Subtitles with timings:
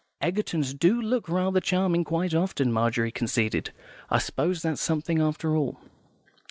[0.19, 3.71] "Egertons do look rather charming, quite often," Margery conceded.
[4.09, 5.79] "I suppose that's something after all."